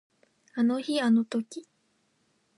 [0.55, 1.63] あの日あの時